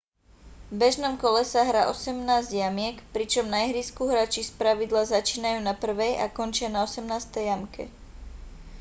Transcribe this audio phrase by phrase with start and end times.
[0.73, 6.13] v bežnom kole sa hrá osemnásť jamiek pričom na ihrisku hráči spravidla začínajú na prvej
[6.17, 7.83] a končia na osemnástej jamke